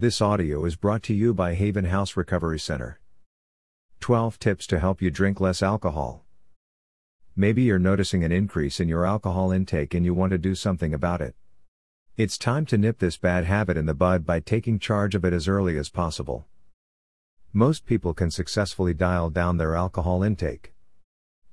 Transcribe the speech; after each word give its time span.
This 0.00 0.22
audio 0.22 0.64
is 0.64 0.76
brought 0.76 1.02
to 1.02 1.12
you 1.12 1.34
by 1.34 1.52
Haven 1.52 1.84
House 1.84 2.16
Recovery 2.16 2.58
Center. 2.58 2.98
12 4.00 4.38
tips 4.38 4.66
to 4.68 4.78
help 4.78 5.02
you 5.02 5.10
drink 5.10 5.42
less 5.42 5.62
alcohol. 5.62 6.24
Maybe 7.36 7.64
you're 7.64 7.78
noticing 7.78 8.24
an 8.24 8.32
increase 8.32 8.80
in 8.80 8.88
your 8.88 9.04
alcohol 9.04 9.52
intake 9.52 9.92
and 9.92 10.02
you 10.02 10.14
want 10.14 10.30
to 10.30 10.38
do 10.38 10.54
something 10.54 10.94
about 10.94 11.20
it. 11.20 11.34
It's 12.16 12.38
time 12.38 12.64
to 12.68 12.78
nip 12.78 12.98
this 12.98 13.18
bad 13.18 13.44
habit 13.44 13.76
in 13.76 13.84
the 13.84 13.92
bud 13.92 14.24
by 14.24 14.40
taking 14.40 14.78
charge 14.78 15.14
of 15.14 15.22
it 15.22 15.34
as 15.34 15.46
early 15.46 15.76
as 15.76 15.90
possible. 15.90 16.46
Most 17.52 17.84
people 17.84 18.14
can 18.14 18.30
successfully 18.30 18.94
dial 18.94 19.28
down 19.28 19.58
their 19.58 19.74
alcohol 19.74 20.22
intake. 20.22 20.72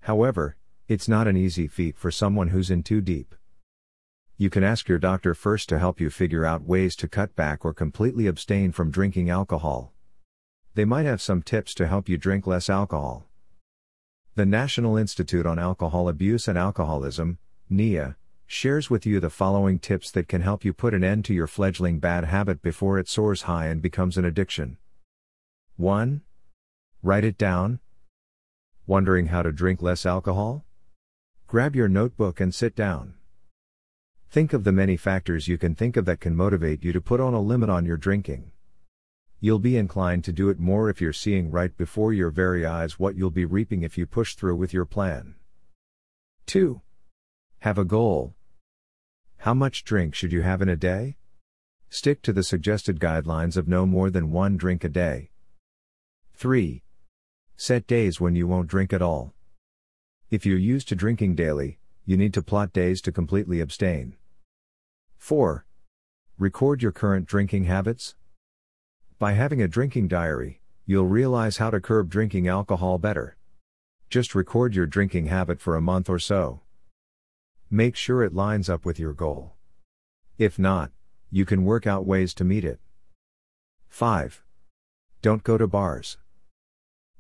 However, 0.04 0.56
it's 0.88 1.10
not 1.10 1.28
an 1.28 1.36
easy 1.36 1.68
feat 1.68 1.98
for 1.98 2.12
someone 2.12 2.48
who's 2.48 2.72
in 2.72 2.82
too 2.82 3.02
deep. 3.02 3.36
You 4.40 4.52
can 4.52 4.64
ask 4.64 4.88
your 4.88 5.00
doctor 5.00 5.34
first 5.34 5.68
to 5.70 5.80
help 5.80 6.00
you 6.00 6.12
figure 6.12 6.46
out 6.46 6.62
ways 6.62 6.96
to 6.98 7.08
cut 7.08 7.36
back 7.36 7.66
or 7.66 7.74
completely 7.74 8.28
abstain 8.28 8.72
from 8.72 8.92
drinking 8.92 9.32
alcohol. 9.32 9.94
They 10.76 10.86
might 10.86 11.08
have 11.08 11.24
some 11.24 11.42
tips 11.42 11.74
to 11.74 11.88
help 11.88 12.08
you 12.08 12.20
drink 12.20 12.46
less 12.46 12.70
alcohol. 12.70 13.26
The 14.36 14.46
National 14.46 14.96
Institute 14.96 15.48
on 15.48 15.58
Alcohol 15.58 16.08
Abuse 16.08 16.48
and 16.48 16.56
Alcoholism, 16.56 17.40
NIA, 17.68 18.16
shares 18.46 18.92
with 18.92 19.08
you 19.08 19.20
the 19.20 19.32
following 19.32 19.80
tips 19.80 20.12
that 20.12 20.28
can 20.28 20.42
help 20.42 20.64
you 20.64 20.72
put 20.72 20.94
an 20.94 21.04
end 21.04 21.26
to 21.26 21.34
your 21.34 21.48
fledgling 21.48 21.98
bad 21.98 22.24
habit 22.26 22.62
before 22.62 23.00
it 23.00 23.10
soars 23.10 23.42
high 23.42 23.66
and 23.66 23.82
becomes 23.82 24.20
an 24.20 24.26
addiction. 24.26 24.78
1. 25.78 26.22
Write 27.02 27.24
it 27.24 27.40
down. 27.40 27.80
Wondering 28.86 29.28
how 29.28 29.42
to 29.42 29.52
drink 29.52 29.82
less 29.82 30.06
alcohol? 30.06 30.64
Grab 31.48 31.76
your 31.76 31.88
notebook 31.88 32.40
and 32.40 32.54
sit 32.54 32.76
down. 32.76 33.17
Think 34.30 34.52
of 34.52 34.66
the 34.66 34.72
many 34.74 34.98
factors 34.98 35.48
you 35.48 35.58
can 35.58 35.74
think 35.74 35.96
of 35.96 36.06
that 36.06 36.20
can 36.20 36.36
motivate 36.36 36.84
you 36.84 36.92
to 36.92 37.00
put 37.00 37.22
on 37.22 37.34
a 37.34 37.42
limit 37.42 37.70
on 37.70 37.86
your 37.86 37.98
drinking. 37.98 38.52
You'll 39.40 39.60
be 39.60 39.78
inclined 39.78 40.24
to 40.26 40.34
do 40.34 40.50
it 40.50 40.60
more 40.60 40.90
if 40.90 41.00
you're 41.00 41.14
seeing 41.14 41.50
right 41.50 41.76
before 41.78 42.12
your 42.12 42.30
very 42.30 42.66
eyes 42.66 43.00
what 43.00 43.16
you'll 43.16 43.30
be 43.30 43.46
reaping 43.46 43.84
if 43.84 43.98
you 43.98 44.06
push 44.06 44.36
through 44.36 44.58
with 44.58 44.74
your 44.74 44.86
plan. 44.86 45.36
2. 46.48 46.82
Have 47.60 47.78
a 47.78 47.86
goal. 47.86 48.36
How 49.38 49.54
much 49.54 49.84
drink 49.84 50.14
should 50.14 50.34
you 50.34 50.42
have 50.42 50.62
in 50.62 50.70
a 50.70 50.76
day? 50.76 51.18
Stick 51.90 52.22
to 52.24 52.34
the 52.34 52.44
suggested 52.44 53.00
guidelines 53.00 53.56
of 53.56 53.68
no 53.68 53.86
more 53.86 54.10
than 54.10 54.32
one 54.32 54.58
drink 54.58 54.84
a 54.84 54.90
day. 54.90 55.30
3. 56.34 56.84
Set 57.56 57.88
days 57.88 58.20
when 58.20 58.36
you 58.36 58.46
won't 58.46 58.68
drink 58.68 58.92
at 58.92 59.02
all. 59.02 59.34
If 60.30 60.46
you're 60.46 60.58
used 60.58 60.90
to 60.90 60.96
drinking 60.96 61.36
daily, 61.36 61.77
you 62.08 62.16
need 62.16 62.34
to 62.34 62.42
plot 62.42 62.72
days 62.72 63.02
to 63.02 63.12
completely 63.12 63.60
abstain. 63.60 64.16
4. 65.18 65.66
Record 66.40 66.82
your 66.82 66.94
current 66.94 67.26
drinking 67.26 67.66
habits. 67.66 68.16
By 69.20 69.34
having 69.34 69.62
a 69.62 69.68
drinking 69.68 70.08
diary, 70.08 70.62
you'll 70.86 71.06
realize 71.06 71.58
how 71.58 71.70
to 71.70 71.82
curb 71.82 72.10
drinking 72.10 72.48
alcohol 72.48 72.98
better. 72.98 73.36
Just 74.10 74.36
record 74.36 74.74
your 74.74 74.86
drinking 74.86 75.26
habit 75.26 75.60
for 75.60 75.76
a 75.76 75.82
month 75.82 76.10
or 76.10 76.18
so. 76.18 76.62
Make 77.70 77.98
sure 77.98 78.24
it 78.24 78.34
lines 78.34 78.70
up 78.70 78.86
with 78.86 78.98
your 78.98 79.12
goal. 79.12 79.56
If 80.38 80.58
not, 80.58 80.92
you 81.30 81.44
can 81.44 81.66
work 81.66 81.86
out 81.86 82.08
ways 82.08 82.34
to 82.36 82.46
meet 82.46 82.64
it. 82.64 82.80
5. 83.90 84.46
Don't 85.22 85.44
go 85.44 85.58
to 85.58 85.68
bars. 85.68 86.18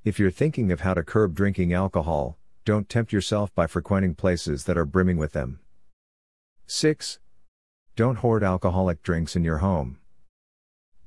If 0.05 0.17
you're 0.17 0.31
thinking 0.31 0.71
of 0.71 0.79
how 0.79 0.93
to 0.93 1.03
curb 1.03 1.35
drinking 1.35 1.73
alcohol, 1.73 2.37
don't 2.67 2.89
tempt 2.89 3.13
yourself 3.13 3.55
by 3.55 3.65
frequenting 3.65 4.13
places 4.13 4.65
that 4.65 4.77
are 4.77 4.83
brimming 4.83 5.15
with 5.15 5.31
them. 5.31 5.61
6. 6.65 7.17
Don't 7.95 8.17
hoard 8.17 8.43
alcoholic 8.43 9.01
drinks 9.01 9.37
in 9.37 9.45
your 9.45 9.59
home. 9.59 9.99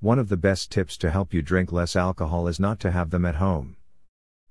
One 0.00 0.18
of 0.18 0.30
the 0.30 0.38
best 0.38 0.72
tips 0.72 0.96
to 0.96 1.10
help 1.10 1.34
you 1.34 1.42
drink 1.42 1.70
less 1.70 1.96
alcohol 1.96 2.48
is 2.48 2.58
not 2.58 2.80
to 2.80 2.90
have 2.90 3.10
them 3.10 3.26
at 3.26 3.34
home. 3.34 3.76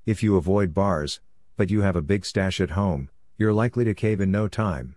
If 0.06 0.22
you 0.22 0.38
avoid 0.38 0.76
bars, 0.76 1.20
but 1.58 1.72
you 1.72 1.82
have 1.82 1.96
a 1.96 2.04
big 2.04 2.28
stash 2.28 2.62
at 2.62 2.78
home, 2.82 3.10
you're 3.38 3.54
likely 3.54 3.84
to 3.86 3.96
cave 3.96 4.22
in 4.22 4.30
no 4.30 4.48
time. 4.48 4.96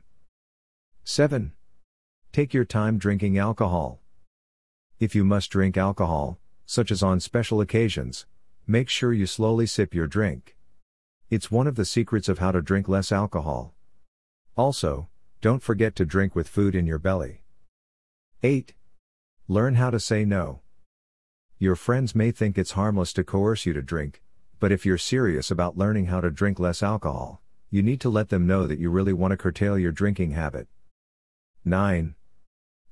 7. 1.04 1.52
Take 2.30 2.52
your 2.52 2.66
time 2.66 2.98
drinking 2.98 3.38
alcohol. 3.38 4.00
If 5.00 5.14
you 5.14 5.24
must 5.24 5.50
drink 5.50 5.78
alcohol, 5.78 6.38
such 6.66 6.90
as 6.90 7.02
on 7.02 7.20
special 7.20 7.62
occasions, 7.62 8.26
make 8.66 8.90
sure 8.90 9.14
you 9.14 9.24
slowly 9.24 9.64
sip 9.64 9.94
your 9.94 10.06
drink. 10.06 10.56
It's 11.32 11.50
one 11.50 11.66
of 11.66 11.76
the 11.76 11.86
secrets 11.86 12.28
of 12.28 12.40
how 12.40 12.52
to 12.52 12.60
drink 12.60 12.90
less 12.90 13.10
alcohol. 13.10 13.72
Also, 14.54 15.08
don't 15.40 15.62
forget 15.62 15.96
to 15.96 16.04
drink 16.04 16.36
with 16.36 16.46
food 16.46 16.74
in 16.74 16.86
your 16.86 16.98
belly. 16.98 17.42
8. 18.42 18.74
Learn 19.48 19.76
how 19.76 19.88
to 19.88 19.98
say 19.98 20.26
no. 20.26 20.60
Your 21.58 21.74
friends 21.74 22.14
may 22.14 22.32
think 22.32 22.58
it's 22.58 22.72
harmless 22.72 23.14
to 23.14 23.24
coerce 23.24 23.64
you 23.64 23.72
to 23.72 23.80
drink, 23.80 24.20
but 24.60 24.72
if 24.72 24.84
you're 24.84 24.98
serious 24.98 25.50
about 25.50 25.78
learning 25.78 26.08
how 26.08 26.20
to 26.20 26.30
drink 26.30 26.58
less 26.58 26.82
alcohol, 26.82 27.40
you 27.70 27.82
need 27.82 28.02
to 28.02 28.10
let 28.10 28.28
them 28.28 28.46
know 28.46 28.66
that 28.66 28.78
you 28.78 28.90
really 28.90 29.14
want 29.14 29.30
to 29.30 29.38
curtail 29.38 29.78
your 29.78 29.90
drinking 29.90 30.32
habit. 30.32 30.68
9. 31.64 32.14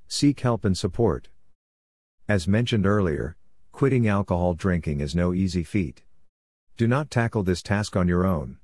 Seek 0.07 0.39
help 0.39 0.65
and 0.65 0.75
support. 0.75 1.29
As 2.27 2.47
mentioned 2.47 2.87
earlier, 2.87 3.37
quitting 3.71 4.07
alcohol 4.07 4.55
drinking 4.55 4.99
is 4.99 5.13
no 5.13 5.31
easy 5.31 5.63
feat. 5.63 6.01
Do 6.81 6.87
not 6.87 7.11
tackle 7.11 7.43
this 7.43 7.61
task 7.61 7.95
on 7.95 8.07
your 8.07 8.25
own. 8.25 8.57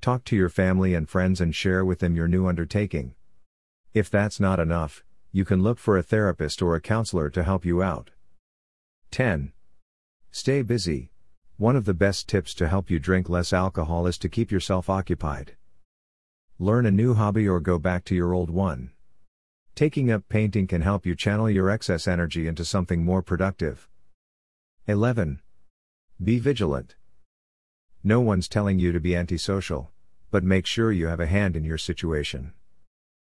Talk 0.00 0.22
to 0.26 0.36
your 0.36 0.48
family 0.48 0.94
and 0.94 1.08
friends 1.08 1.40
and 1.40 1.52
share 1.52 1.84
with 1.84 1.98
them 1.98 2.14
your 2.14 2.28
new 2.28 2.46
undertaking. 2.46 3.16
If 3.92 4.08
that's 4.08 4.38
not 4.38 4.60
enough, 4.60 5.02
you 5.32 5.44
can 5.44 5.60
look 5.60 5.80
for 5.80 5.98
a 5.98 6.02
therapist 6.04 6.62
or 6.62 6.76
a 6.76 6.80
counselor 6.80 7.28
to 7.30 7.42
help 7.42 7.64
you 7.64 7.82
out. 7.82 8.10
10. 9.10 9.50
Stay 10.30 10.62
busy. 10.62 11.10
One 11.56 11.74
of 11.74 11.86
the 11.86 11.92
best 11.92 12.28
tips 12.28 12.54
to 12.54 12.68
help 12.68 12.88
you 12.88 13.00
drink 13.00 13.28
less 13.28 13.52
alcohol 13.52 14.06
is 14.06 14.16
to 14.18 14.28
keep 14.28 14.52
yourself 14.52 14.88
occupied. 14.88 15.56
Learn 16.60 16.86
a 16.86 16.92
new 16.92 17.14
hobby 17.14 17.48
or 17.48 17.58
go 17.58 17.80
back 17.80 18.04
to 18.04 18.14
your 18.14 18.32
old 18.32 18.48
one. 18.48 18.92
Taking 19.74 20.08
up 20.12 20.28
painting 20.28 20.68
can 20.68 20.82
help 20.82 21.04
you 21.04 21.16
channel 21.16 21.50
your 21.50 21.68
excess 21.68 22.06
energy 22.06 22.46
into 22.46 22.64
something 22.64 23.04
more 23.04 23.22
productive. 23.22 23.88
11. 24.86 25.40
Be 26.22 26.38
vigilant. 26.38 26.94
No 28.04 28.20
one's 28.20 28.48
telling 28.48 28.78
you 28.78 28.92
to 28.92 29.00
be 29.00 29.16
antisocial, 29.16 29.90
but 30.30 30.44
make 30.44 30.66
sure 30.66 30.92
you 30.92 31.08
have 31.08 31.20
a 31.20 31.26
hand 31.26 31.56
in 31.56 31.64
your 31.64 31.78
situation. 31.78 32.52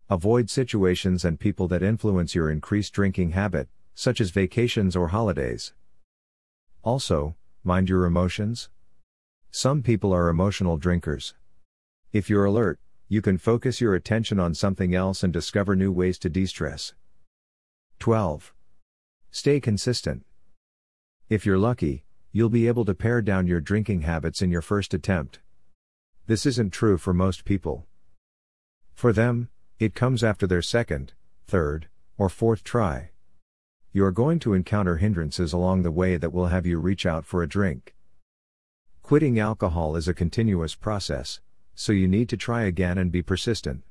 Avoid 0.09 0.49
situations 0.51 1.25
and 1.25 1.39
people 1.39 1.69
that 1.69 1.83
influence 1.83 2.35
your 2.35 2.51
increased 2.51 2.93
drinking 2.93 3.33
habit, 3.33 3.69
such 3.95 4.21
as 4.21 4.31
vacations 4.31 4.97
or 4.97 5.09
holidays. 5.09 5.75
Also, 6.83 7.37
mind 7.63 7.89
your 7.89 8.07
emotions. 8.07 8.71
Some 9.51 9.83
people 9.83 10.13
are 10.13 10.29
emotional 10.29 10.79
drinkers. 10.79 11.35
If 12.13 12.31
you're 12.31 12.45
alert, 12.45 12.81
you 13.09 13.21
can 13.21 13.37
focus 13.37 13.81
your 13.81 13.95
attention 13.95 14.41
on 14.41 14.55
something 14.55 14.95
else 14.95 15.23
and 15.23 15.33
discover 15.33 15.77
new 15.77 15.93
ways 15.93 16.19
to 16.21 16.31
de 16.31 16.47
stress. 16.47 16.95
12. 17.99 18.55
Stay 19.31 19.61
consistent. 19.61 20.25
If 21.29 21.47
you're 21.47 21.59
lucky, 21.59 22.05
you'll 22.33 22.49
be 22.49 22.67
able 22.67 22.85
to 22.87 22.95
pare 22.95 23.21
down 23.21 23.47
your 23.47 23.61
drinking 23.61 24.01
habits 24.01 24.41
in 24.41 24.51
your 24.51 24.63
first 24.63 24.95
attempt. 24.95 25.39
This 26.27 26.47
isn't 26.47 26.73
true 26.73 26.97
for 26.97 27.13
most 27.13 27.45
people. 27.45 27.87
For 28.95 29.13
them, 29.13 29.51
it 29.79 29.95
comes 29.95 30.25
after 30.25 30.47
their 30.47 30.63
second, 30.63 31.13
third, 31.47 31.89
or 32.17 32.31
fourth 32.31 32.65
try. 32.65 33.11
You 33.93 34.07
are 34.07 34.13
going 34.13 34.39
to 34.41 34.55
encounter 34.55 34.97
hindrances 34.97 35.53
along 35.53 35.83
the 35.83 35.91
way 35.91 36.17
that 36.17 36.33
will 36.33 36.47
have 36.47 36.65
you 36.65 36.79
reach 36.79 37.05
out 37.05 37.27
for 37.27 37.43
a 37.43 37.49
drink. 37.49 37.95
Quitting 39.03 39.39
alcohol 39.39 39.95
is 39.97 40.09
a 40.09 40.15
continuous 40.15 40.75
process, 40.75 41.41
so 41.75 41.93
you 41.93 42.09
need 42.09 42.31
to 42.31 42.37
try 42.39 42.63
again 42.63 42.97
and 42.97 43.13
be 43.13 43.21
persistent. 43.21 43.83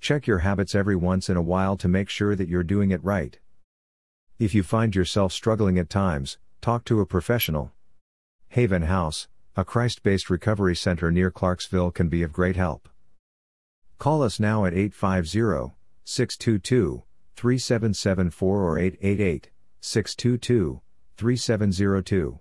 Check 0.00 0.26
your 0.26 0.38
habits 0.38 0.74
every 0.74 0.96
once 0.96 1.28
in 1.28 1.36
a 1.36 1.42
while 1.42 1.76
to 1.76 1.88
make 1.88 2.08
sure 2.08 2.34
that 2.34 2.48
you're 2.48 2.62
doing 2.62 2.90
it 2.90 3.04
right. 3.04 3.38
If 4.38 4.54
you 4.54 4.62
find 4.62 4.94
yourself 4.94 5.32
struggling 5.32 5.78
at 5.78 5.90
times, 5.90 6.38
Talk 6.64 6.86
to 6.86 7.00
a 7.00 7.04
professional. 7.04 7.72
Haven 8.48 8.84
House, 8.84 9.28
a 9.54 9.66
Christ 9.66 10.02
based 10.02 10.30
recovery 10.30 10.74
center 10.74 11.10
near 11.10 11.30
Clarksville, 11.30 11.90
can 11.90 12.08
be 12.08 12.22
of 12.22 12.32
great 12.32 12.56
help. 12.56 12.88
Call 13.98 14.22
us 14.22 14.40
now 14.40 14.64
at 14.64 14.72
850 14.72 15.74
622 16.04 17.02
3774 17.36 18.62
or 18.62 18.78
888 18.78 19.50
622 19.82 20.80
3702. 21.18 22.40